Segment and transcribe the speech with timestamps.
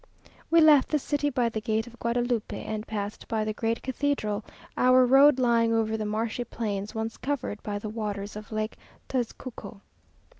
[0.49, 4.43] We left the city by the gate of Guadalupe, and passed by the great cathedral,
[4.75, 8.77] our road lying over the marshy plains once covered by the waters of Lake
[9.07, 9.81] Tezcuco.